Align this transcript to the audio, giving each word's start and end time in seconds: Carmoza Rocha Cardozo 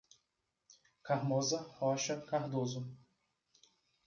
Carmoza 1.03 1.69
Rocha 1.79 2.19
Cardozo 2.25 2.83